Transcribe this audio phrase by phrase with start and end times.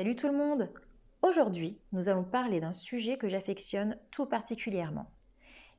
[0.00, 0.70] Salut tout le monde
[1.20, 5.10] Aujourd'hui, nous allons parler d'un sujet que j'affectionne tout particulièrement.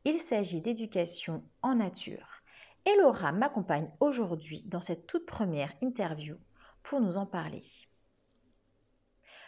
[0.05, 2.43] Il s'agit d'éducation en nature.
[2.85, 6.35] Et Laura m'accompagne aujourd'hui dans cette toute première interview
[6.83, 7.63] pour nous en parler.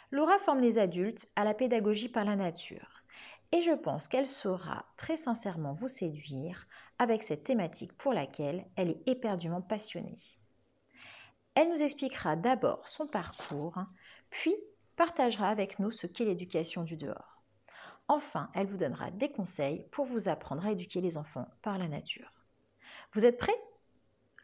[0.09, 3.03] Laura forme les adultes à la pédagogie par la nature.
[3.51, 6.65] Et je pense qu'elle saura très sincèrement vous séduire
[6.97, 10.17] avec cette thématique pour laquelle elle est éperdument passionnée.
[11.53, 13.77] Elle nous expliquera d'abord son parcours,
[14.33, 14.55] puis
[14.95, 17.43] partagera avec nous ce qu'est l'éducation du dehors.
[18.07, 21.87] Enfin, elle vous donnera des conseils pour vous apprendre à éduquer les enfants par la
[21.87, 22.31] nature.
[23.13, 23.59] Vous êtes prêts?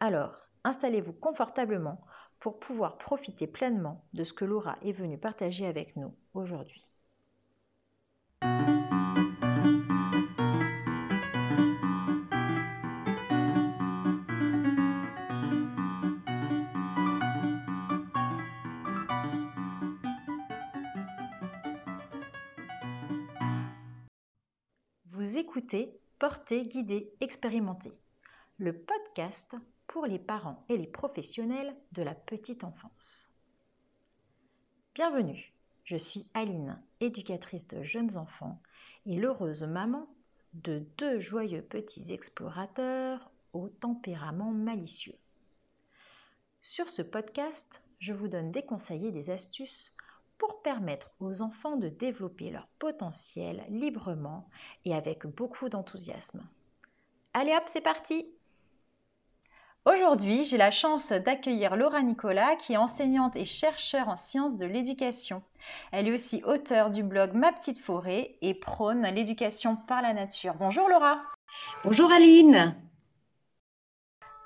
[0.00, 2.00] Alors, installez-vous confortablement
[2.38, 6.90] pour pouvoir profiter pleinement de ce que Laura est venue partager avec nous aujourd'hui.
[25.22, 27.92] Écoutez Porter, guider, expérimenter,
[28.58, 33.30] le podcast pour les parents et les professionnels de la petite enfance.
[34.94, 35.52] Bienvenue,
[35.84, 38.60] je suis Aline, éducatrice de jeunes enfants
[39.06, 40.06] et l'heureuse maman
[40.54, 45.16] de deux joyeux petits explorateurs au tempérament malicieux.
[46.62, 49.94] Sur ce podcast, je vous donne des conseils et des astuces
[50.40, 54.48] pour permettre aux enfants de développer leur potentiel librement
[54.86, 56.42] et avec beaucoup d'enthousiasme.
[57.34, 58.26] Allez hop, c'est parti
[59.84, 64.66] Aujourd'hui, j'ai la chance d'accueillir Laura Nicolas, qui est enseignante et chercheure en sciences de
[64.66, 65.42] l'éducation.
[65.92, 70.54] Elle est aussi auteure du blog Ma petite forêt et prône l'éducation par la nature.
[70.58, 71.20] Bonjour Laura
[71.84, 72.74] Bonjour Aline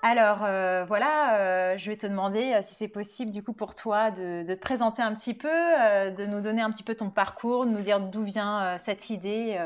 [0.06, 3.74] alors euh, voilà, euh, je vais te demander euh, si c'est possible du coup pour
[3.74, 7.64] toi de, te présenter un petit peu, de nous donner un petit peu ton parcours,
[7.64, 9.58] de nous dire d'où vient cette idée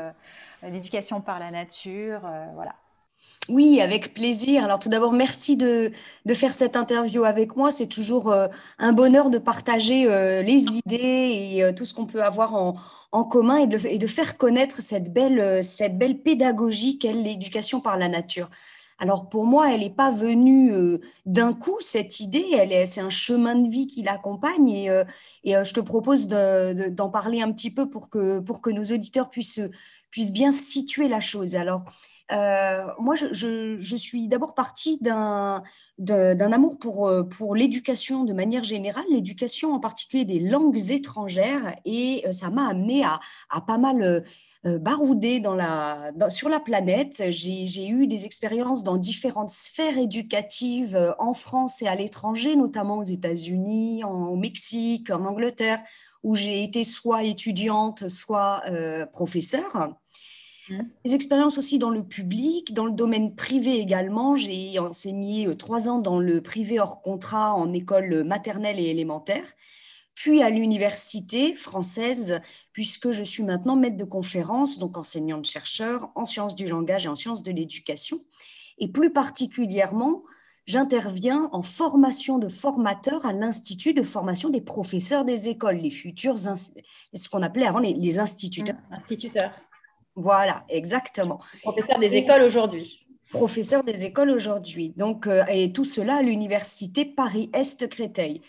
[0.63, 2.21] d'éducation par la nature,
[2.55, 2.73] voilà.
[3.49, 4.63] Oui, avec plaisir.
[4.63, 5.91] Alors tout d'abord, merci de,
[6.33, 7.69] faire cette interview avec moi.
[7.69, 8.33] C'est toujours
[8.77, 10.05] un bonheur de partager
[10.41, 14.37] les idées et tout ce qu'on peut avoir en, commun et de, et de, faire
[14.37, 18.49] connaître cette belle, cette belle pédagogie qu'est l'éducation par la nature.
[18.99, 23.55] Alors pour moi, elle n'est pas venue euh, d'un coup, cette idée, c'est un chemin
[23.55, 25.05] de vie qui l'accompagne et, euh,
[25.47, 29.61] euh, je te propose d'en parler un petit peu pour que, nos auditeurs puissent,
[30.31, 31.57] bien situer la chose.
[32.31, 35.63] Moi, je, suis d'abord partie d'un
[35.99, 42.49] amour pour, pour l'éducation de manière générale, l'éducation en particulier des langues étrangères, et ça
[42.49, 43.19] m'a amené à,
[43.61, 44.23] pas mal
[44.65, 44.77] euh,
[45.55, 47.23] la, sur la planète.
[47.29, 52.97] J'ai eu des expériences dans différentes sphères éducatives euh, en France et à l'étranger, notamment
[52.97, 55.81] aux États-Unis, au Mexique, en Angleterre,
[56.23, 59.95] où j'ai été soit étudiante, soit euh, professeure.
[60.69, 60.83] Mmh.
[61.05, 64.35] Des expériences aussi dans le public, dans le domaine privé également.
[64.35, 69.43] J'ai enseigné trois ans dans le privé hors contrat en école maternelle et élémentaire
[70.19, 72.41] puis à l'université française,
[72.73, 77.15] puisque je suis maintenant maître de conférence, donc enseignante-chercheur en sciences du langage et en
[77.15, 78.19] sciences de l'éducation.
[78.79, 80.23] Et plus particulièrement,
[80.65, 86.37] j'interviens en formation de formateurs à l'Institut de formation des professeurs des écoles, les futurs,
[86.37, 88.75] ce qu'on appelait avant les, instituteurs.
[88.75, 89.51] Mmh, instituteurs.
[90.19, 91.39] Voilà, exactement.
[91.61, 93.05] Professeurs des écoles aujourd'hui.
[93.31, 94.93] Professeurs des écoles aujourd'hui.
[94.97, 98.41] Donc, euh, et tout cela à l'université Paris-Est Créteil.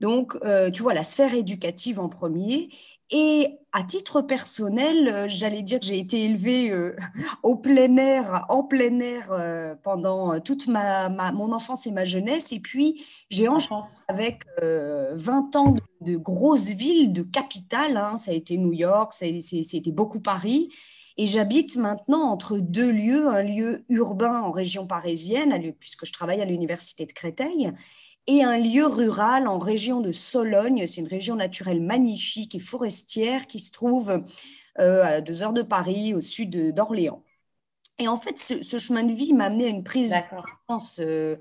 [0.00, 2.70] Donc, euh, tu vois, la sphère éducative en premier.
[3.10, 6.72] Et à titre personnel, euh, j'allais dire que j'ai été élevée
[7.42, 12.52] au plein air, en plein air pendant toute ma, mon enfance et ma jeunesse.
[12.52, 17.98] Et puis, j'ai enchaîné avec 20 ans de, grosses villes, de capitales.
[17.98, 18.16] Hein.
[18.16, 20.70] Ça a été New York, ça a, été beaucoup Paris.
[21.18, 26.40] Et j'habite maintenant entre deux lieux, un lieu urbain en région parisienne, puisque je travaille
[26.40, 27.72] à l'université de Créteil,
[28.26, 30.86] et un lieu rural en région de Sologne.
[30.86, 34.22] C'est une région naturelle magnifique et forestière qui se trouve
[34.78, 37.22] euh, à deux heures de Paris, au sud d'Orléans.
[37.98, 40.16] Et en fait, ce, chemin de vie m'a amené à une prise de
[40.66, 41.36] conscience euh,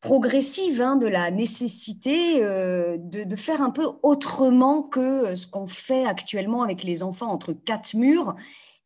[0.00, 5.68] progressive hein, de la nécessité euh, de, de, faire un peu autrement que ce qu'on
[5.68, 8.34] fait actuellement avec les enfants entre quatre murs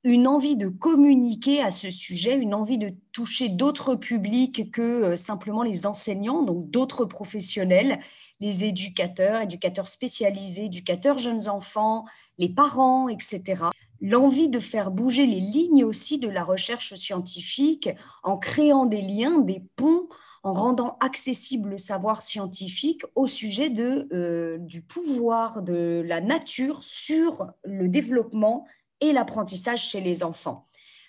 [0.06, 5.16] une envie de communiquer à ce sujet, une envie de toucher d'autres publics que euh,
[5.16, 7.98] simplement les enseignants, donc d'autres professionnels,
[8.38, 12.04] les éducateurs, éducateurs spécialisés, éducateurs jeunes enfants,
[12.38, 13.64] les parents, etc.
[14.00, 17.90] L'envie de faire bouger les lignes aussi de la recherche scientifique
[18.22, 20.06] en créant des liens, des ponts
[20.44, 26.84] en rendant accessible le savoir scientifique au sujet de, euh, du pouvoir de la nature
[26.84, 28.66] sur le développement
[29.00, 30.68] et l'apprentissage chez les enfants.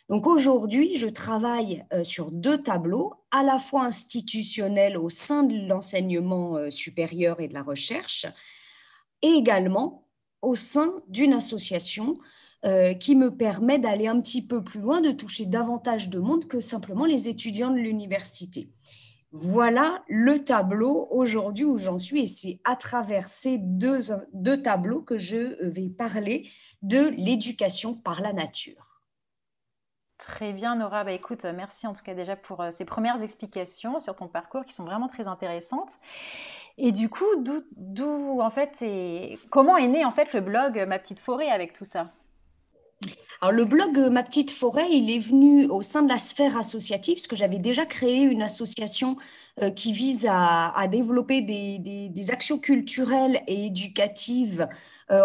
[0.10, 5.68] Donc aujourd'hui, je travaille euh, sur deux tableaux, à la fois institutionnels au sein de
[5.68, 8.25] l'enseignement euh, supérieur et de la recherche,
[9.22, 10.07] et également
[10.42, 12.16] au sein d'une association
[13.00, 16.60] qui me permet d'aller un petit peu plus loin, de toucher davantage de monde que
[16.60, 18.68] simplement les étudiants de l'université.
[19.32, 24.00] Voilà le tableau aujourd'hui où j'en suis et c'est à travers ces deux,
[24.34, 26.50] deux tableaux que je vais parler
[26.82, 28.98] de l'éducation par la nature.
[30.18, 31.04] Très bien, Nora.
[31.04, 34.66] Bah, écoute, merci en tout cas déjà pour euh, ces premières explications sur ton parcours
[34.66, 36.00] qui sont vraiment très intéressantes.
[36.78, 37.26] Et du coup,
[37.76, 41.74] d'où en fait, et comment est né en fait le blog Ma petite forêt avec
[41.74, 42.12] tout ça?
[43.42, 47.16] Alors, le blog Ma Petite Forêt, il est venu au sein de la sphère associative,
[47.16, 49.16] parce que j'avais déjà créé une association
[49.62, 54.68] euh, qui vise à, développer des, actions culturelles et éducatives
[55.12, 55.22] euh,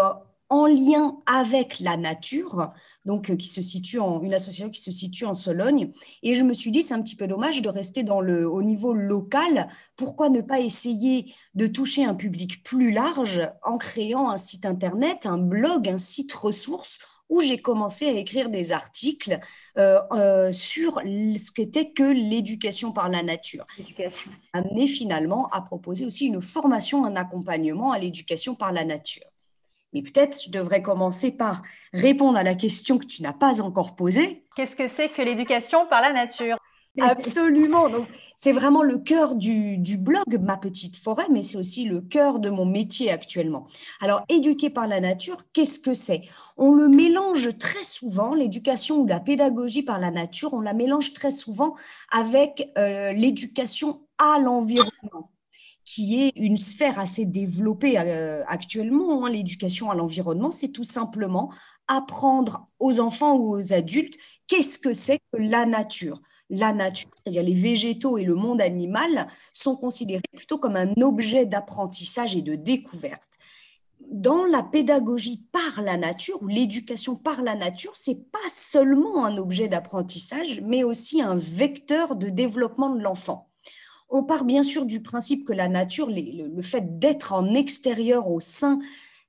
[0.49, 2.71] en lien avec la nature,
[3.05, 5.91] donc euh, qui se situe en une association qui se situe en Sologne.
[6.21, 9.67] Et je me suis dit, c'est un petit peu dommage de rester au niveau local.
[9.95, 15.25] Pourquoi ne pas essayer de toucher un public plus large en créant un site internet,
[15.25, 16.99] un blog, un site ressource
[17.33, 19.39] où j'ai commencé à écrire des articles
[19.79, 23.65] euh, euh, sur ce qu'était que l'éducation par la nature.
[24.53, 29.25] Amené finalement à proposer aussi une formation, un accompagnement à l'éducation par la nature.
[29.93, 33.95] Mais peut-être je devrais commencer par répondre à la question que tu n'as pas encore
[33.95, 34.43] posée.
[34.55, 36.57] Qu'est-ce que c'est que l'éducation par la nature?
[36.99, 37.89] Absolument.
[37.89, 42.39] Donc, c'est vraiment le cœur du, blog Ma Petite Forêt, mais c'est aussi le cœur
[42.39, 43.67] de mon métier actuellement.
[44.01, 46.23] Alors, éduquer par la nature, qu'est-ce que c'est?
[46.57, 51.13] On le mélange très souvent, l'éducation ou la pédagogie par la nature, on la mélange
[51.13, 51.75] très souvent
[52.11, 55.31] avec euh, l'éducation à l'environnement
[55.85, 59.25] qui est une sphère assez développée euh, actuellement.
[59.25, 59.29] Hein.
[59.29, 61.51] L'éducation à l'environnement, c'est tout simplement
[61.87, 64.15] apprendre aux enfants ou aux adultes
[64.47, 69.27] qu'est-ce que c'est que la nature la nature, c'est-à-dire les végétaux et le monde animal,
[69.51, 73.39] sont considérés plutôt comme un objet d'apprentissage et de découverte.
[74.11, 79.37] Dans la pédagogie par la nature ou l'éducation par la nature, c'est pas seulement un
[79.37, 83.49] objet d'apprentissage, mais aussi un vecteur de développement de l'enfant.
[84.09, 88.39] On part bien sûr du principe que la nature, le fait d'être en extérieur au
[88.39, 88.79] sein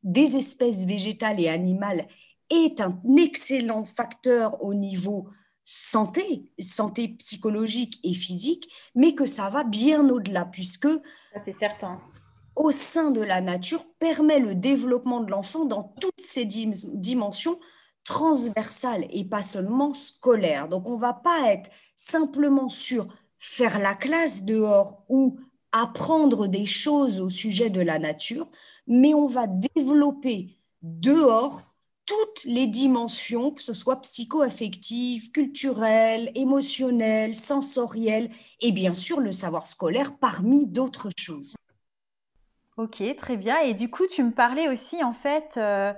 [0.03, 2.07] des espèces végétales et animales
[2.51, 5.29] est un excellent facteur au niveau
[5.65, 10.89] santé, santé psychologique et physique, mais que ça va bien au-delà, puisque
[11.43, 12.01] c'est certain.
[12.55, 17.59] Au sein de la nature, permet le développement de l'enfant dans toutes ses dimensions
[18.05, 20.69] transversales et pas seulement scolaires.
[20.69, 23.09] Donc, on va pas être simplement sur
[23.39, 25.39] faire la classe dehors ou
[25.73, 28.49] apprendre des choses au sujet de la nature,
[28.87, 31.63] mais on va développer dehors
[32.07, 38.31] toutes les dimensions, que ce soit psycho-affectives, culturelles, émotionnelles, sensorielles,
[38.61, 41.57] et bien sûr le savoir scolaire parmi d'autres choses.
[42.77, 43.59] Ok, très bien.
[43.61, 45.93] Et du coup, tu me parlais aussi en fait euh,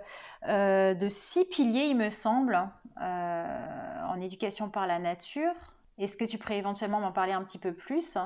[0.48, 2.68] euh, de six piliers, il me semble,
[3.00, 5.54] euh, en éducation par la nature.
[5.98, 8.18] Est-ce que tu pourrais éventuellement m'en parler un petit peu plus?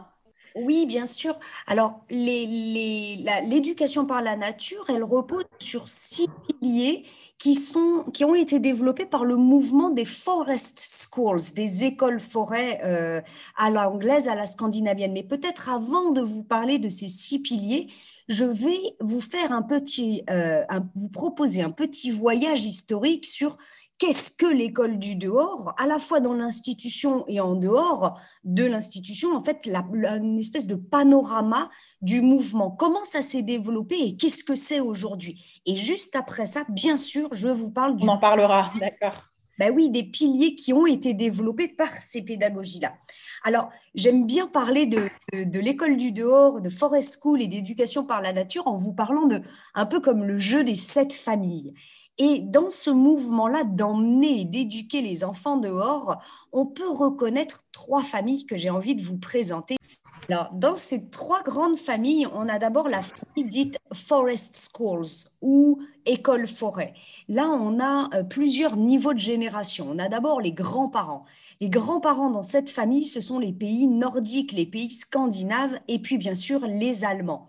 [0.54, 1.38] Oui, bien sûr.
[1.66, 6.28] Alors, l'éducation par la nature, elle repose sur six
[6.60, 7.04] piliers
[7.38, 7.56] qui,
[8.24, 13.22] ont été développés par le mouvement des forest schools, des écoles forêts euh,
[13.56, 15.12] à l'anglaise, à la scandinavienne.
[15.12, 17.88] Mais peut-être avant de vous parler de ces six piliers,
[18.28, 20.62] je vais vous faire un petit, euh,
[20.94, 23.56] vous proposer un petit voyage historique sur
[24.00, 29.36] qu'est-ce que l'école du dehors, à la fois dans l'institution et en dehors de l'institution,
[29.36, 32.70] en fait, une espèce de panorama du mouvement.
[32.70, 35.62] Comment ça s'est développé et qu'est-ce que c'est aujourd'hui?
[35.66, 38.08] Et juste après ça, bien sûr, je vous parle du...
[38.08, 39.26] On en parlera, d'accord.
[39.58, 42.94] Ben oui, des piliers qui ont été développés par ces pédagogies-là.
[43.44, 48.22] Alors, j'aime bien parler de, de l'école du dehors, de Forest School et d'éducation par
[48.22, 49.42] la nature en vous parlant de
[49.74, 51.74] un peu comme le jeu des sept familles.
[52.22, 56.18] Et dans ce mouvement-là d'emmener et d'éduquer les enfants dehors,
[56.52, 59.76] on peut reconnaître trois familles que j'ai envie de vous présenter.
[60.52, 66.46] Dans ces trois grandes familles, on a d'abord la famille dite Forest Schools ou école
[66.46, 66.92] forêt.
[67.28, 69.86] Là, on a euh, plusieurs niveaux de génération.
[69.90, 71.24] On a d'abord les grands-parents.
[71.62, 76.18] Les grands-parents dans cette famille, ce sont les pays nordiques, les pays scandinaves et puis
[76.18, 77.48] bien sûr les Allemands.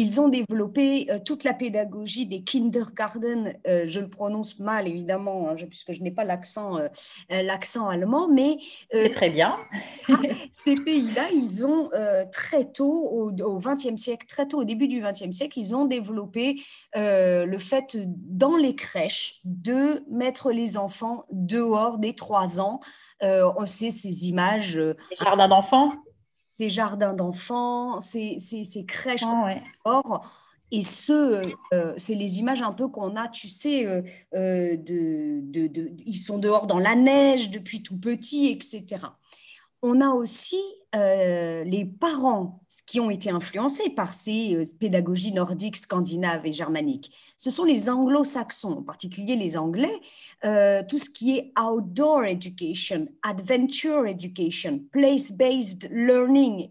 [0.00, 3.54] Ils ont développé euh, toute la pédagogie des kindergarten.
[3.66, 6.86] Euh, je le prononce mal, évidemment, hein, puisque je n'ai pas l'accent euh,
[7.28, 8.58] l'accent allemand, mais...
[8.92, 9.56] C'est très bien.
[10.52, 11.90] ces pays-là, ils ont
[12.30, 16.62] très tôt, au XXe siècle, très tôt, au début du XXe siècle, ils ont développé
[16.94, 22.78] le fait, dans les crèches, de mettre les enfants dehors dès trois ans.
[23.20, 24.76] on sait ces images...
[24.76, 25.92] Les jardins d'enfants?
[26.58, 29.22] Ces jardins d'enfants, ces, ces, crèches
[29.84, 30.02] oh,
[30.72, 31.40] Et ce,
[31.72, 34.02] euh, c'est les images un peu qu'on a, tu sais, euh,
[34.34, 38.86] euh, de, de, ils sont dehors dans la neige depuis tout petit, etc.
[39.82, 40.58] On a aussi
[40.94, 47.12] les parents qui ont été influencés par ces pédagogies nordiques, scandinaves et germaniques.
[47.36, 50.00] Ce sont les anglo-saxons, en particulier les anglais,
[50.44, 56.68] euh, tout ce qui est outdoor education, adventure education, place-based learning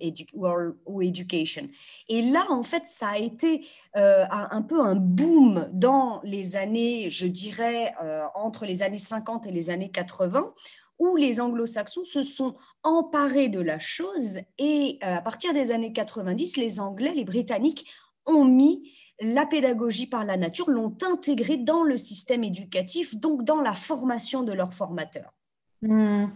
[0.86, 1.70] ou education.
[2.10, 7.10] Et là, en fait, ça a été euh, un peu un boom dans les années,
[7.10, 10.54] je dirais, euh, entre les années 50 et les années 80
[11.00, 16.58] où les anglo-saxons se sont emparés de la chose et à partir des années 90,
[16.58, 17.88] les Anglais, les Britanniques
[18.26, 23.62] ont mis la pédagogie par la nature l'ont intégrée dans le système éducatif, donc dans
[23.62, 25.34] la formation de leurs formateurs.
[25.82, 26.28] Hmm.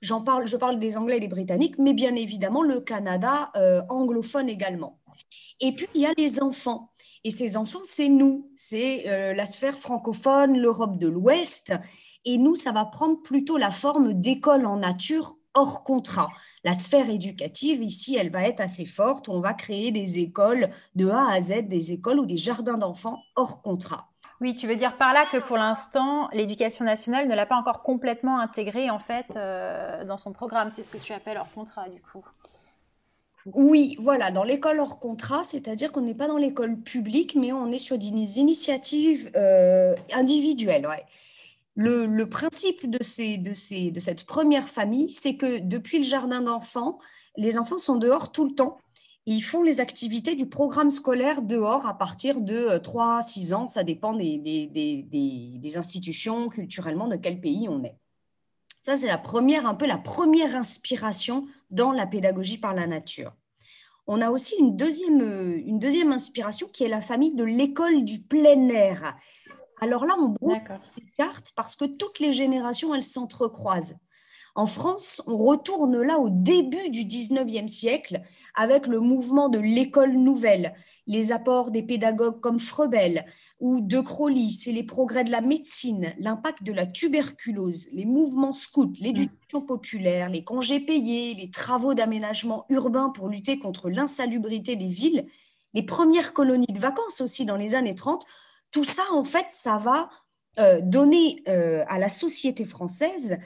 [0.00, 3.82] J'en parle, je parle des Anglais et des Britanniques, mais bien évidemment le Canada euh,
[3.88, 5.00] anglophone également.
[5.60, 6.92] Et puis il y a les enfants.
[7.24, 11.72] Et ces enfants, c'est nous, c'est euh, la sphère francophone, l'Europe de l'Ouest.
[12.26, 16.28] Et nous, ça va prendre plutôt la forme d'école en nature hors contrat.
[16.64, 19.28] La sphère éducative, ici, elle va être assez forte.
[19.28, 23.22] On va créer des écoles de A à Z, des écoles ou des jardins d'enfants
[23.36, 24.08] hors contrat.
[24.40, 27.82] Oui, tu veux dire par là que pour l'instant, l'éducation nationale ne l'a pas encore
[27.82, 30.70] complètement intégré en fait euh, dans son programme.
[30.70, 32.24] C'est ce que tu appelles hors contrat du coup.
[33.54, 37.70] Oui, voilà, dans l'école hors contrat, c'est-à-dire qu'on n'est pas dans l'école publique, mais on
[37.70, 40.86] est sur des initiatives euh, individuelles.
[40.86, 41.04] Ouais.
[41.76, 46.98] Le, principe de, cette première famille, c'est que depuis le jardin d'enfants,
[47.36, 48.78] les enfants sont dehors tout le temps.
[49.26, 53.66] ils font les activités du programme scolaire dehors à partir de 3 à 6 ans.
[53.66, 57.98] Ça dépend des, institutions, culturellement, de quel pays on est.
[58.82, 63.34] Ça, c'est la première, un peu la première inspiration dans la pédagogie par la nature.
[64.06, 65.20] On a aussi une deuxième,
[65.66, 69.16] une deuxième inspiration qui est la famille de l'école du plein air.
[69.80, 70.60] Alors là, on brouille
[70.96, 73.96] les cartes parce que toutes les générations, elles s'entrecroisent.
[74.56, 78.22] En France, on retourne là au début du 19e siècle
[78.54, 80.74] avec le mouvement de l'école nouvelle,
[81.06, 83.26] les apports des pédagogues comme Frebel
[83.60, 88.54] ou De Crowley, c'est les progrès de la médecine, l'impact de la tuberculose, les mouvements
[88.54, 94.88] scouts, l'éducation populaire, les congés payés, les travaux d'aménagement urbain pour lutter contre l'insalubrité des
[94.88, 95.26] villes,
[95.74, 98.24] les premières colonies de vacances aussi dans les années 30
[98.70, 100.10] tout ça, en fait, ça va
[100.58, 103.38] euh, donner euh, à la société française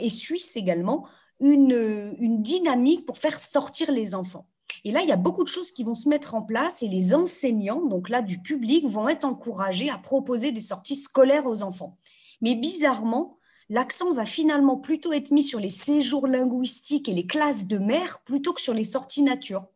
[0.00, 1.06] et suisse également
[1.40, 4.46] une, dynamique pour faire sortir les enfants.
[4.84, 6.88] Et là, il y a beaucoup de choses qui vont se mettre en place et
[6.88, 11.62] les enseignants, donc là du public, vont être encouragés à proposer des sorties scolaires aux
[11.62, 11.98] enfants.
[12.40, 13.38] Mais bizarrement,
[13.68, 18.20] l'accent va finalement plutôt être mis sur les séjours linguistiques et les classes de mer
[18.24, 19.66] plutôt que sur les sorties nature.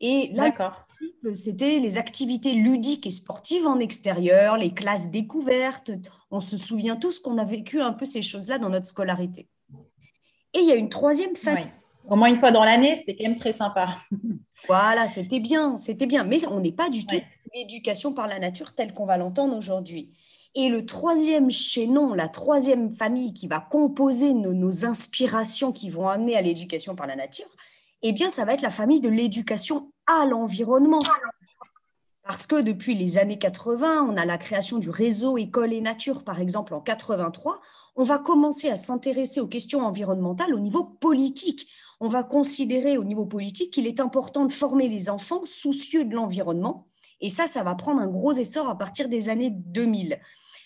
[0.00, 0.52] Et là,
[1.34, 5.90] c'était les activités ludiques et sportives en extérieur, les classes découvertes.
[6.30, 9.48] On se souvient tous qu'on a vécu un peu ces choses-là dans notre scolarité.
[10.52, 11.70] Et il y a une troisième famille.
[12.08, 13.96] Au moins une fois dans l'année, c'était quand même très sympa.
[14.68, 16.24] voilà, c'était bien, c'était bien.
[16.24, 17.16] Mais on n'est pas du tout
[17.54, 20.12] l'éducation par la nature telle qu'on va l'entendre aujourd'hui.
[20.54, 26.08] Et le troisième chaînon, la troisième famille qui va composer nos, nos inspirations qui vont
[26.08, 27.48] amener à l'éducation par la nature,
[28.02, 31.02] eh bien, ça va être la famille de l'éducation à l'environnement.
[32.22, 36.24] Parce que depuis les années 80, on a la création du réseau École et Nature,
[36.24, 37.60] par exemple, en 83,
[37.94, 41.68] on va commencer à s'intéresser aux questions environnementales au niveau politique.
[42.00, 46.14] On va considérer au niveau politique qu'il est important de former les enfants soucieux de
[46.14, 46.88] l'environnement.
[47.20, 50.20] Et ça, ça va prendre un gros essor à partir des années 2000.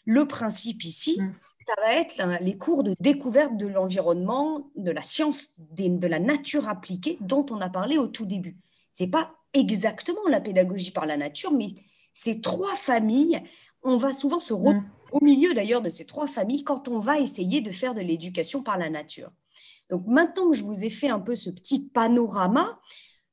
[0.07, 1.33] Le principe ici, mmh
[1.71, 6.69] ça va être les cours de découverte de l'environnement, de la science, de la nature
[6.69, 8.57] appliquée dont on a parlé au tout début.
[8.93, 11.69] Ce n'est pas exactement la pédagogie par la nature, mais
[12.13, 13.39] ces trois familles,
[13.83, 14.91] on va souvent se retrouver mm.
[15.13, 18.63] au milieu d'ailleurs de ces trois familles quand on va essayer de faire de l'éducation
[18.63, 19.31] par la nature.
[19.91, 22.81] Donc maintenant que je vous ai fait un peu ce petit panorama,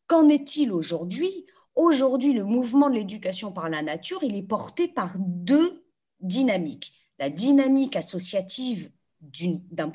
[0.05, 1.45] qu'en est-il aujourd'hui?
[1.75, 5.83] Aujourd'hui, le mouvement de l'éducation par la nature, il est porté par deux
[6.19, 9.89] dynamiques la dynamique associative d'un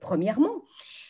[0.00, 0.62] premièrement,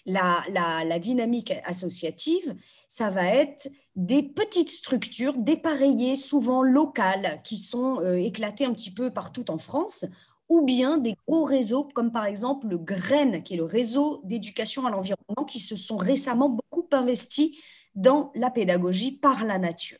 [0.07, 2.57] la, dynamique associative,
[2.89, 8.93] ça va être des petites structures dépareillées, souvent locales, qui sont euh, éclatées un petit
[8.93, 10.05] peu partout en France,
[10.49, 14.87] ou bien des gros réseaux comme par exemple le GREN, qui est le réseau d'éducation
[14.87, 17.57] à l'environnement, qui se sont récemment beaucoup investis
[17.95, 19.99] dans la pédagogie par la nature.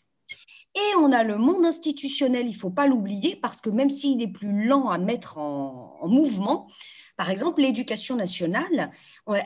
[0.75, 4.23] Et on a le monde institutionnel, il ne faut pas l'oublier, parce que même s'il
[4.23, 6.69] est plus lent à mettre en, mouvement,
[7.17, 8.91] par exemple, l'éducation nationale,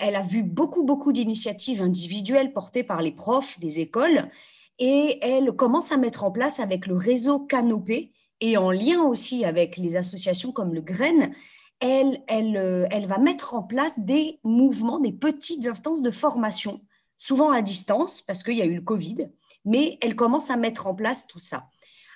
[0.01, 4.29] elle a vu beaucoup, beaucoup d'initiatives individuelles portées par les profs des écoles
[4.79, 9.45] et elle commence à mettre en place avec le réseau Canopé et en lien aussi
[9.45, 11.33] avec les associations comme le GREN,
[11.81, 16.81] elle, elle, euh, elle va mettre en place des mouvements, des petites instances de formation,
[17.17, 19.29] souvent à distance parce qu'il y a eu le Covid,
[19.65, 21.69] mais elle commence à mettre en place tout ça.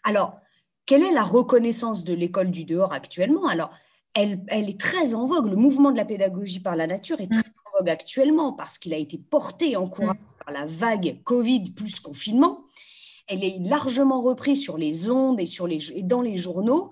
[0.04, 0.38] Alors,
[0.86, 3.46] quelle est la reconnaissance de l'école du dehors actuellement?
[3.46, 3.70] Alors,
[4.14, 5.46] elle, elle, est très en vogue.
[5.46, 8.94] Le mouvement de la pédagogie par la nature est très en vogue actuellement parce qu'il
[8.94, 10.44] a été porté, encouragé mm.
[10.44, 12.64] par la vague Covid plus confinement.
[13.26, 16.90] Elle est largement reprise sur les ondes et, sur les, et dans les journaux.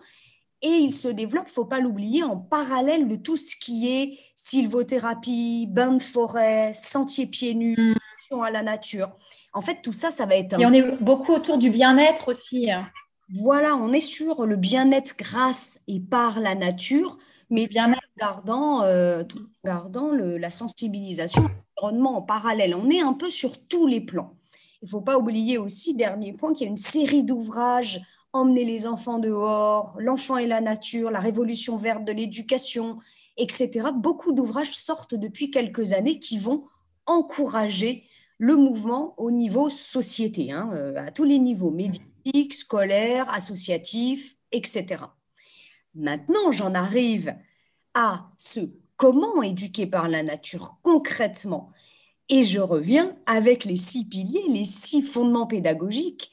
[0.63, 3.89] Et il se développe, il ne faut pas l'oublier, en parallèle de tout ce qui
[3.89, 7.95] est sylvothérapie, bain de forêt, sentier pieds nus,
[8.43, 9.11] à la nature.
[9.53, 10.61] En fait, tout ça, ça va être...
[10.61, 12.69] Et on est beaucoup autour du bien-être aussi.
[13.35, 17.19] Voilà, on est sur le bien-être grâce et par la nature,
[17.51, 19.25] mais bien gardant, euh,
[19.65, 22.75] gardant la sensibilisation à l'environnement en parallèle.
[22.75, 24.35] On est un peu sur tous les plans.
[24.83, 28.01] Il ne faut pas oublier aussi, dernier point, qu'il y a une série d'ouvrages
[28.33, 32.99] Emmener les enfants dehors, L'enfant et la nature, La révolution verte de l'éducation,
[33.39, 33.89] etc.
[33.95, 36.65] Beaucoup d'ouvrages sortent depuis quelques années qui vont
[37.07, 38.05] encourager
[38.39, 45.05] le mouvement au niveau société, hein, euh, à tous les niveaux, médiatique, scolaire, associatif, etc.
[45.95, 47.35] Maintenant, j'en arrive
[47.95, 48.61] à ce
[48.97, 51.71] comment éduquer par la nature concrètement.
[52.29, 56.33] Et je reviens avec les six piliers, les six fondements pédagogiques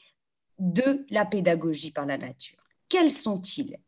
[0.58, 2.58] de la pédagogie par la nature.
[2.88, 3.78] Quels sont-ils?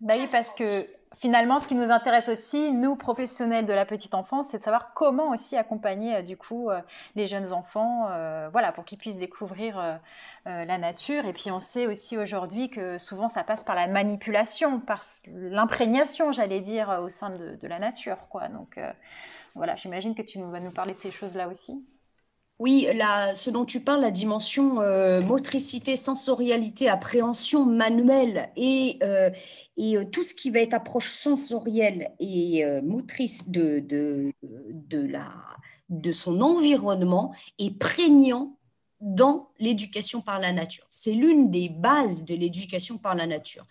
[0.00, 0.86] Bah Oui, parce que
[1.18, 4.94] finalement, ce qui nous intéresse aussi, nous, professionnels de la petite enfance, c'est de savoir
[4.94, 6.80] comment aussi accompagner euh, du coup euh,
[7.14, 9.98] les jeunes enfants, euh, voilà, pour qu'ils puissent découvrir
[10.46, 11.24] la nature.
[11.24, 16.32] Et puis, on sait aussi aujourd'hui que souvent, ça passe par la manipulation, par l'imprégnation,
[16.32, 18.48] j'allais dire, au sein de, la nature, quoi.
[18.48, 18.78] Donc,
[19.54, 21.82] voilà, j'imagine que tu vas nous parler de ces choses-là aussi.
[22.60, 22.86] Oui,
[23.34, 29.30] ce dont tu parles, la dimension euh, motricité, sensorialité, appréhension manuelle et, euh,
[29.80, 34.32] euh, tout ce qui va être approche sensorielle et motrice de, de,
[35.00, 35.32] la,
[35.88, 38.56] de son environnement est prégnant
[39.00, 40.86] dans l'éducation par la nature.
[40.90, 43.66] C'est l'une des bases de l'éducation par la nature.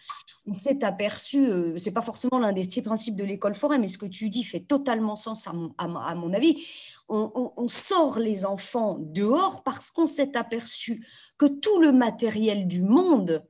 [0.46, 3.98] On s'est aperçu, ce c'est pas forcément l'un des principes de l'école forêt, mais ce
[3.98, 6.68] que tu dis fait totalement sens à mon, à mon avis
[7.10, 11.06] on, sort les enfants dehors parce qu'on s'est aperçu
[11.38, 13.46] que tout le matériel du monde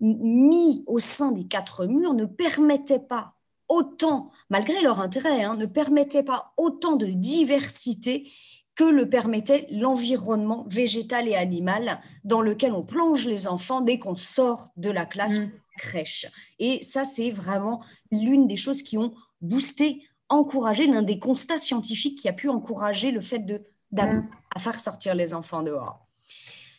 [0.00, 3.34] mis au sein des quatre murs ne permettait pas
[3.68, 8.30] autant, malgré leur intérêt, hein, ne permettait pas autant de diversité
[8.74, 14.14] que le permettait l'environnement végétal et animal dans lequel on plonge les enfants dès qu'on
[14.14, 15.50] sort de la classe mmh.
[15.78, 16.26] crèche.
[16.58, 17.82] Et ça, c'est vraiment
[18.12, 23.10] l'une des choses qui ont boosté encourager l'un des constats scientifiques qui a pu encourager
[23.10, 23.62] le fait de
[23.92, 24.28] mm.
[24.54, 26.06] à faire sortir les enfants dehors.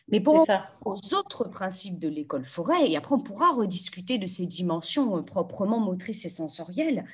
[0.10, 0.46] Mais pour
[0.86, 5.22] aux autres principes de l'école forêt, et après on pourra rediscuter de ces dimensions euh,
[5.22, 7.06] proprement motrices et sensorielles,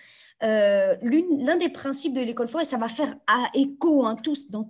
[0.43, 4.69] euh, l'un des principes de l'école forêt, ça va faire à écho hein, tous, dans,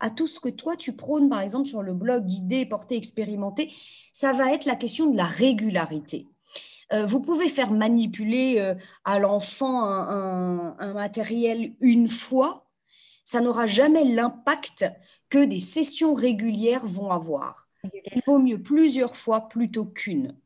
[0.00, 3.72] à tout ce que toi tu prônes, par exemple sur le blog Guidé, Porté, Expérimenté,
[4.12, 6.26] ça va être la question de la régularité.
[6.92, 8.74] Euh, vous pouvez faire manipuler euh,
[9.04, 12.66] à l'enfant un, matériel une fois,
[13.24, 14.84] ça n'aura jamais l'impact
[15.28, 17.68] que des sessions régulières vont avoir.
[17.84, 20.36] Il vaut mieux plusieurs fois plutôt qu'une.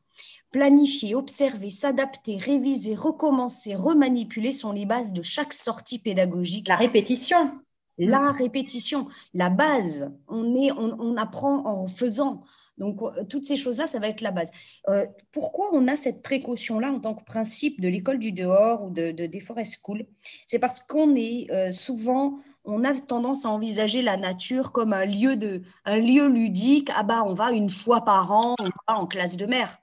[0.51, 6.69] Planifier, observer, s'adapter, réviser, recommencer, remanipuler sont les bases de chaque sortie pédagogique.
[6.69, 7.51] La répétition.
[7.97, 10.13] La répétition, la base.
[10.27, 12.43] On, est, on apprend en faisant.
[12.77, 14.51] Donc, euh, toutes ces choses-là, ça va être la base.
[14.89, 18.89] Euh, pourquoi on a cette précaution-là en tant que principe de l'école du dehors ou
[18.89, 20.05] de, des forest school
[20.45, 25.05] C'est parce qu'on est euh, souvent, on a tendance à envisager la nature comme un
[25.05, 26.89] lieu, de, un lieu ludique.
[26.95, 29.77] Ah bah, on va une fois par an, on va en classe de mer.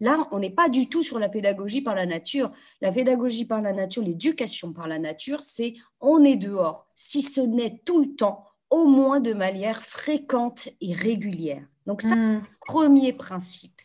[0.00, 2.50] Là, on n'est pas du tout sur la pédagogie par la nature.
[2.80, 7.40] La pédagogie par la nature, l'éducation par la nature, c'est on est dehors, si ce
[7.40, 11.62] n'est tout le temps, au moins de manière fréquente et régulière.
[11.86, 12.42] Donc ça, hmm.
[12.66, 13.80] premier principe.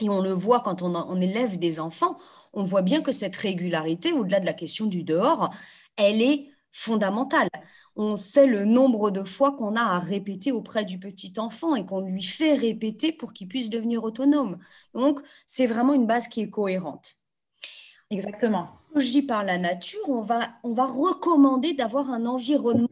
[0.00, 2.18] Et on le voit quand on, élève des enfants,
[2.52, 5.54] on voit bien que cette régularité, au-delà de la question du dehors,
[5.96, 7.48] elle est fondamentale.
[7.96, 11.86] On sait le nombre de fois qu'on a à répéter auprès du petit enfant et
[11.86, 14.58] qu'on lui fait répéter pour qu'il puisse devenir autonome.
[14.94, 17.14] Donc, c'est vraiment une base qui est cohérente.
[18.10, 18.68] Exactement.
[19.26, 22.88] Par la nature, on va, on va recommander d'avoir un environnement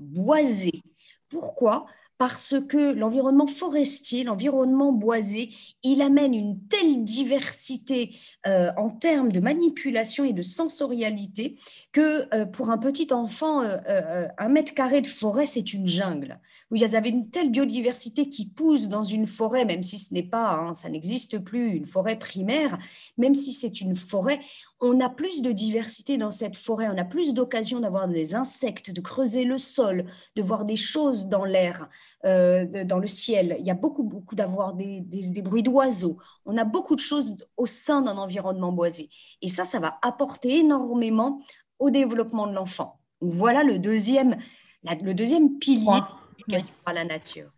[0.00, 0.82] boisé.
[1.28, 1.86] Pourquoi?
[2.18, 5.48] Parce que l'environnement forestier, l'environnement boisé,
[5.82, 8.14] il amène une telle diversité
[8.46, 11.58] euh, en termes de manipulation et de sensorialité
[11.92, 16.38] que euh, pour un petit enfant, euh, un mètre carré de forêt, c'est une jungle.
[16.70, 20.52] Vous avez une telle biodiversité qui pousse dans une forêt, même si ce n'est pas,
[20.52, 22.78] hein, ça n'existe plus, une forêt primaire,
[23.16, 24.40] même si c'est une forêt,
[24.80, 28.90] on a plus de diversité dans cette forêt, on a plus d'occasion d'avoir des insectes,
[28.90, 31.88] de creuser le sol, de voir des choses dans l'air,
[32.24, 33.56] euh, dans le ciel.
[33.60, 35.02] Il y a beaucoup, beaucoup d'avoir des,
[35.42, 36.16] bruits d'oiseaux.
[36.46, 39.10] On a beaucoup de choses au sein d'un environnement boisé.
[39.42, 41.42] Et ça, ça va apporter énormément
[41.78, 43.00] au développement de l'enfant.
[43.20, 44.38] Voilà le deuxième,
[44.82, 46.00] le deuxième pilier
[46.48, 47.50] de par la nature.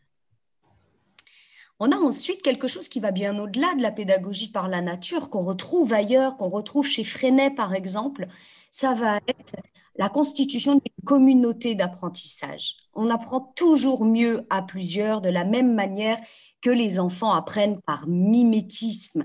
[1.85, 5.31] On a ensuite quelque chose qui va bien au-delà de la pédagogie par la nature,
[5.31, 8.29] qu'on retrouve ailleurs, qu'on retrouve chez Freinet par exemple.
[8.71, 9.57] Ça va être
[9.97, 12.77] la constitution d'une communauté d'apprentissage.
[12.95, 16.21] On apprend toujours mieux à plusieurs de la même manière
[16.61, 19.25] que les enfants apprennent par mimétisme.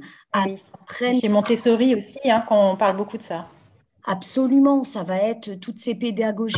[1.00, 3.46] Chez Montessori aussi, hein, quand on parle beaucoup de ça.
[4.04, 6.58] Absolument, ça va être toutes ces pédagogies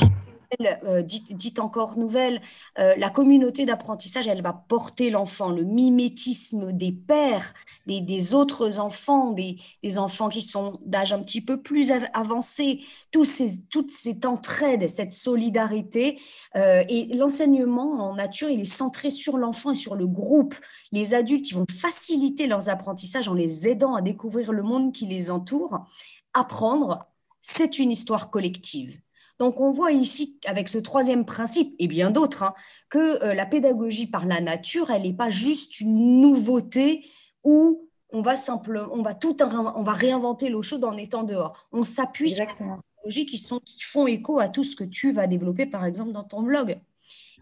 [0.83, 2.41] euh, dite, encore nouvelle,
[2.79, 7.53] euh, la communauté d'apprentissage, elle va porter l'enfant, le mimétisme des pères,
[7.85, 9.57] des, autres enfants, des,
[9.97, 12.81] enfants qui sont d'âge un petit peu plus avancé,
[13.12, 16.19] tous ces, toute cette entraide, cette solidarité.
[16.55, 20.55] Euh, et l'enseignement en nature, il est centré sur l'enfant et sur le groupe.
[20.91, 25.05] Les adultes, ils vont faciliter leurs apprentissages en les aidant à découvrir le monde qui
[25.05, 25.85] les entoure.
[26.33, 27.05] Apprendre,
[27.39, 28.99] c'est une histoire collective.
[29.39, 32.54] Donc on voit ici, avec ce troisième principe, et bien d'autres, hein,
[32.89, 37.06] que euh, la pédagogie par la nature, elle n'est pas juste une nouveauté
[37.45, 41.67] où on va simplement, on va tout, on va réinventer l'eau chaude en étant dehors.
[41.71, 45.13] On s'appuie sur des pédagogies qui, sont, qui font écho à tout ce que tu
[45.13, 46.80] vas développer, par exemple, dans ton blog.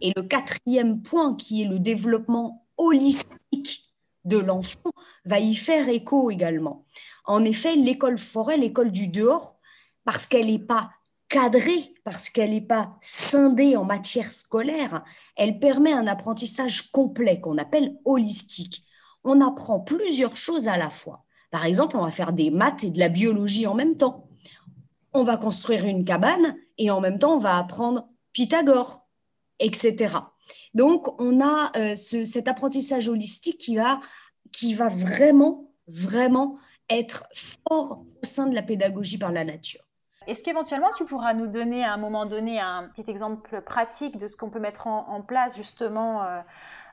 [0.01, 3.91] Et le quatrième point, qui est le développement holistique
[4.25, 4.91] de l'enfant,
[5.25, 6.85] va y faire écho également.
[7.25, 9.57] En effet, l'école forêt, l'école du dehors,
[10.03, 10.91] parce qu'elle n'est pas
[11.29, 15.03] cadrée parce qu'elle n'est pas scindée en matière scolaire,
[15.35, 18.83] elle permet un apprentissage complet qu'on appelle holistique.
[19.23, 21.25] On apprend plusieurs choses à la fois.
[21.51, 24.29] Par exemple, on va faire des maths et de la biologie en même temps.
[25.13, 29.07] On va construire une cabane et en même temps, on va apprendre Pythagore,
[29.59, 30.15] etc.
[30.73, 33.99] Donc, on a euh, cet apprentissage holistique qui va,
[34.51, 36.57] qui va vraiment, vraiment
[36.89, 39.86] être fort au sein de la pédagogie par la nature.
[40.27, 44.27] Est-ce qu'éventuellement tu pourras nous donner à un moment donné un petit exemple pratique de
[44.27, 45.55] ce qu'on peut mettre en, place?
[45.55, 46.39] Justement euh,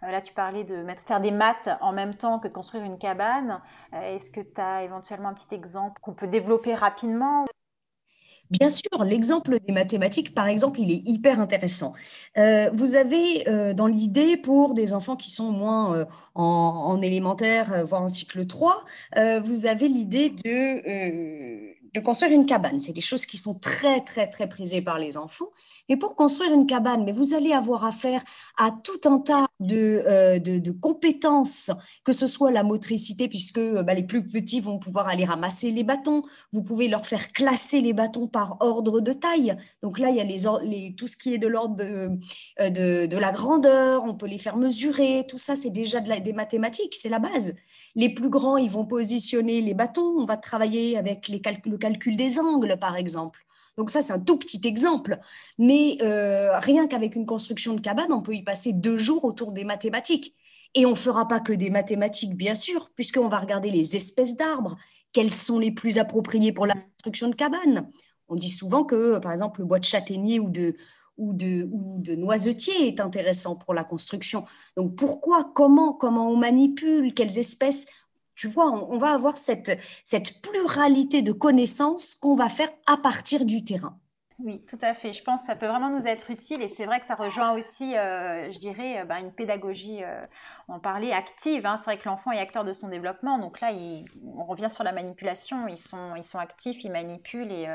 [0.05, 2.97] euh, Là, tu parlais de faire des maths en même temps que de construire une
[2.97, 3.61] cabane.
[3.93, 7.45] Euh, est-ce que tu as éventuellement un petit exemple qu'on peut développer rapidement?
[8.51, 11.93] Bien sûr, l'exemple des mathématiques, par exemple, il est hyper intéressant.
[12.37, 18.47] vous avez dans l'idée pour des enfants qui sont moins en, élémentaire, voire en cycle
[18.47, 18.85] 3,
[19.43, 22.81] vous avez l'idée de de construire une cabane.
[22.81, 25.49] C'est des choses qui sont très, très, très prisées par les enfants.
[25.89, 28.23] Et pour construire une cabane, mais vous allez avoir affaire
[28.57, 31.71] à tout un tas de, euh, de, compétences,
[32.05, 35.71] que ce soit la motricité, puisque euh, bah, les plus petits vont pouvoir aller ramasser
[35.71, 36.25] les bâtons.
[36.53, 39.57] Vous pouvez leur faire classer les bâtons par ordre de taille.
[39.83, 42.11] Donc là, il y a les, les tout ce qui est de l'ordre de,
[42.61, 44.03] euh, de, de, la grandeur.
[44.05, 45.27] On peut les faire mesurer.
[45.29, 46.95] Tout ça, c'est déjà des mathématiques.
[46.95, 47.55] C'est la base.
[47.95, 50.17] Les plus grands, ils vont positionner les bâtons.
[50.19, 51.39] On va travailler avec le
[51.77, 53.45] calcul des angles, par exemple.
[53.77, 55.19] Donc ça, c'est un tout petit exemple.
[55.59, 59.53] Mais euh, rien qu'avec une construction de cabane, on peut y passer deux jours autour
[59.53, 60.35] des mathématiques.
[60.75, 64.37] Et on ne fera pas que des mathématiques, bien sûr, puisqu'on va regarder les espèces
[64.37, 64.77] d'arbres.
[65.13, 67.89] Quelles sont les plus appropriées pour la construction de cabane
[68.29, 70.77] On dit souvent que, par exemple, le bois de châtaignier ou de,
[71.17, 74.45] ou de, ou de noisetier est intéressant pour la construction.
[74.77, 77.87] Donc pourquoi, comment, comment on manipule, quelles espèces?
[78.35, 83.45] Tu vois, on, va avoir cette, cette pluralité de connaissances qu'on va faire à partir
[83.45, 83.99] du terrain.
[84.41, 85.13] Oui, tout à fait.
[85.13, 87.53] Je pense que ça peut vraiment nous être utile et c'est vrai que ça rejoint
[87.53, 90.27] aussi, euh, je dirais, euh, bah, une pédagogie, euh,
[90.67, 91.65] on parlait active.
[91.65, 91.77] Hein.
[91.77, 93.71] C'est vrai que l'enfant est acteur de son développement, donc là,
[94.37, 95.69] on revient sur la manipulation.
[95.69, 97.69] Ils sont, ils sont actifs, ils manipulent et,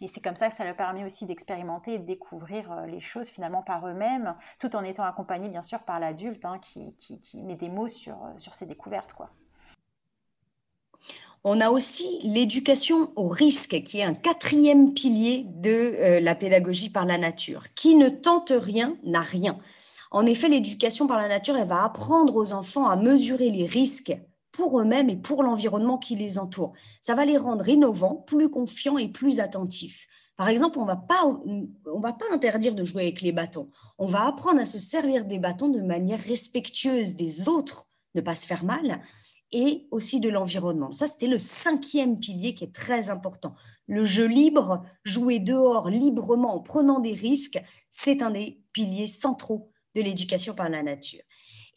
[0.00, 3.28] et c'est comme ça que ça leur permet aussi d'expérimenter et de découvrir les choses
[3.28, 6.94] finalement par eux-mêmes, tout en étant accompagnés bien sûr par l'adulte hein, qui,
[7.34, 9.14] met des mots sur, sur ses découvertes.
[9.14, 9.30] Quoi
[11.44, 16.88] on a aussi l'éducation au risque, qui est un quatrième pilier de euh, la pédagogie
[16.88, 17.64] par la nature.
[17.74, 19.58] Qui ne tente rien n'a rien.
[20.10, 24.16] En effet, l'éducation par la nature, elle va apprendre aux enfants à mesurer les risques
[24.52, 26.72] pour eux-mêmes et pour l'environnement qui les entoure.
[27.02, 30.06] Ça va les rendre innovants, plus confiants et plus attentifs.
[30.36, 33.68] Par exemple, on ne va pas interdire de jouer avec les bâtons.
[33.98, 38.34] On va apprendre à se servir des bâtons de manière respectueuse des autres, ne pas
[38.34, 39.00] se faire mal,
[39.54, 40.92] et aussi de l'environnement.
[40.92, 43.54] Ça, c'était le cinquième pilier qui est très important.
[43.86, 49.70] Le jeu libre, jouer dehors librement en prenant des risques, c'est un des piliers centraux
[49.94, 51.22] de l'éducation par la nature.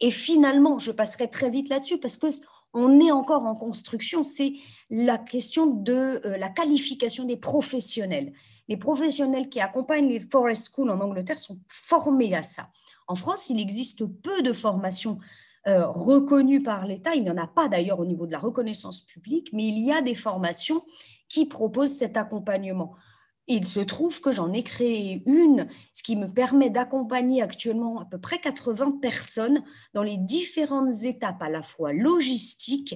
[0.00, 2.26] Et finalement, je passerai très vite là-dessus parce que
[2.74, 4.54] on est encore en construction, c'est
[4.90, 8.32] la question de euh, la qualification des professionnels.
[8.66, 12.70] Les professionnels qui accompagnent les Forest Schools en Angleterre sont formés à ça.
[13.06, 15.18] En France, il existe peu de formations
[15.68, 17.14] euh, reconnues par l'État.
[17.14, 19.92] Il n'y en a pas d'ailleurs au niveau de la reconnaissance publique, mais il y
[19.92, 20.82] a des formations
[21.28, 22.94] qui proposent cet accompagnement.
[23.48, 28.06] Il se trouve que j'en ai créé une, ce qui me permet d'accompagner actuellement à
[28.06, 32.94] peu près 80 personnes dans les différentes étapes à la fois logistiques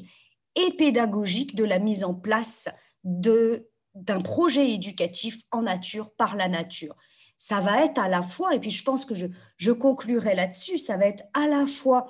[0.56, 2.70] et pédagogiques de la mise en place
[3.04, 6.96] d'un projet éducatif en nature par la nature.
[7.36, 9.26] Ça va être à la fois, et puis je pense que je,
[9.58, 12.06] je conclurai là-dessus, ça va être à la fois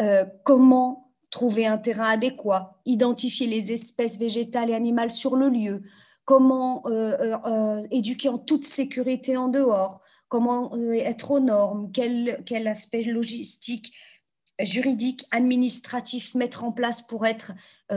[0.00, 5.82] euh, comment trouver un terrain adéquat, identifier les espèces végétales et animales sur le lieu,
[6.24, 12.68] comment euh, euh, éduquer en toute sécurité en dehors, comment être aux normes, quel, quel,
[12.68, 13.92] aspect logistique,
[14.60, 17.52] juridique, administratif mettre en place pour, être,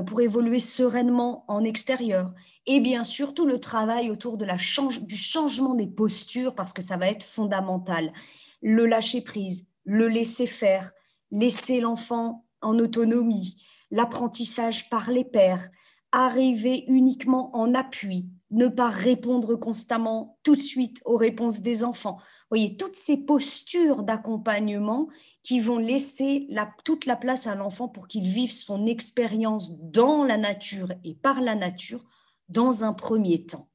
[0.05, 2.31] pour évoluer sereinement en extérieur.
[2.65, 4.57] Et bien sûr, tout le travail autour de la
[5.01, 8.13] du changement des postures, parce que ça va être fondamental.
[8.61, 10.91] Le lâcher prise, le laisser faire,
[11.31, 15.69] laisser l'enfant en autonomie, l'apprentissage par les pairs,
[16.11, 22.19] arriver uniquement en appui, ne pas répondre constamment tout de suite aux réponses des enfants.
[22.49, 25.07] Voyez, toutes ces postures d'accompagnement
[25.43, 26.47] qui vont laisser
[26.83, 31.41] toute la place à l'enfant pour qu'il vive son expérience dans la nature et par
[31.41, 32.03] la nature
[32.49, 33.68] dans un premier temps.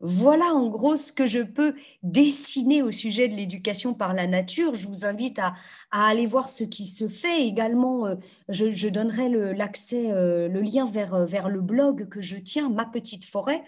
[0.00, 4.74] Voilà en gros ce que je peux dessiner au sujet de l'éducation par la nature.
[4.74, 5.54] Je vous invite à,
[5.90, 7.46] aller voir ce qui se fait.
[7.46, 8.16] Également, euh,
[8.48, 13.24] je, donnerai l'accès, euh, le, lien euh, vers, le blog que je tiens, Ma Petite
[13.24, 13.62] Forêt,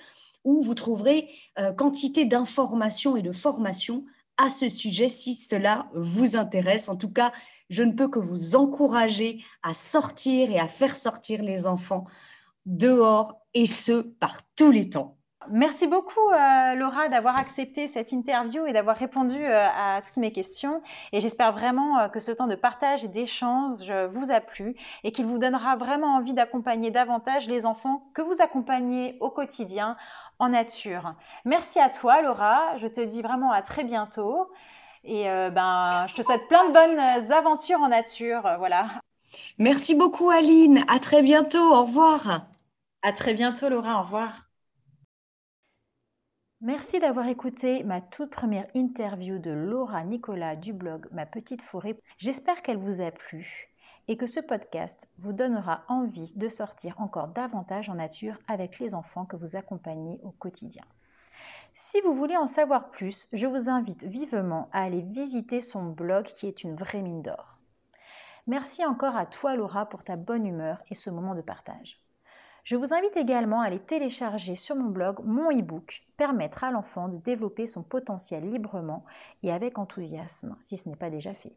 [0.45, 1.29] où vous trouverez
[1.77, 4.05] quantité d'informations et de formations
[4.37, 6.89] à ce sujet si cela vous intéresse.
[6.89, 7.33] En tout cas,
[7.69, 12.05] je ne peux que vous encourager à sortir et à faire sortir les enfants
[12.65, 15.16] dehors et ce, par tous les temps.
[15.51, 20.33] Merci beaucoup euh, Laura d'avoir accepté cette interview et d'avoir répondu euh, à toutes mes
[20.33, 20.83] questions.
[21.13, 25.13] Et j'espère vraiment euh, que ce temps de partage et d'échange vous a plu et
[25.13, 29.97] qu'il vous donnera vraiment envie d'accompagner davantage les enfants que vous accompagnez au quotidien
[30.39, 31.15] en nature.
[31.45, 34.49] Merci à toi Laura, je te dis vraiment à très bientôt.
[35.05, 38.43] Et ben, je te souhaite plein de bonnes aventures en nature.
[38.59, 38.87] voilà.
[39.59, 42.47] Merci beaucoup Aline, à très bientôt, au revoir.
[43.03, 44.46] À très bientôt Laura, au revoir.
[46.63, 51.99] Merci d'avoir écouté ma toute première interview de Laura Nicolas du blog Ma Petite Forêt.
[52.17, 53.69] J'espère qu'elle vous a plu
[54.09, 58.95] et que ce podcast vous donnera envie de sortir encore davantage en nature avec les
[58.95, 60.85] enfants que vous accompagnez au quotidien.
[61.75, 66.25] Si vous voulez en savoir plus, je vous invite vivement à aller visiter son blog
[66.25, 67.59] qui est une vraie mine d'or.
[68.47, 72.01] Merci encore à toi Laura pour ta bonne humeur et ce moment de partage.
[72.67, 77.07] Je vous invite également à aller télécharger sur mon blog mon e-book Permettre à l'enfant
[77.07, 79.05] de développer son potentiel librement
[79.45, 81.55] et avec enthousiasme, si ce n'est pas déjà fait.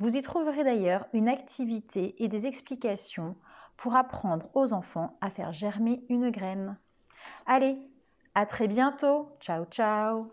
[0.00, 3.36] Vous y trouverez d'ailleurs une activité et des explications
[3.76, 6.76] pour apprendre aux enfants à faire germer une graine.
[7.46, 7.78] Allez,
[8.34, 9.28] à très bientôt.
[9.38, 10.26] Ciao ciao.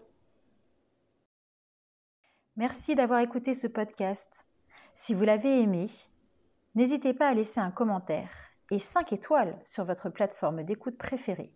[2.56, 4.43] Merci d'avoir écouté ce podcast.
[4.95, 5.86] Si vous l'avez aimé,
[6.74, 11.51] n'hésitez pas à laisser un commentaire et 5 étoiles sur votre plateforme d'écoute préférée.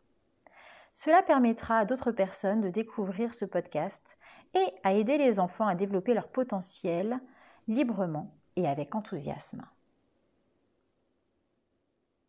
[0.94, 4.18] Cela permettra à d'autres personnes de découvrir ce podcast
[4.54, 7.20] et à aider les enfants à développer leur potentiel
[7.68, 9.64] librement et avec enthousiasme.